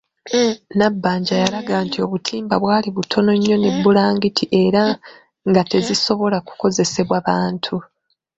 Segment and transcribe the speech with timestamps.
[0.77, 4.83] Nabbanja yalaga nti obutimba bwali butono nnyo ne bulangiti era
[5.49, 7.75] nga tezisobola kukozesebwa bantu.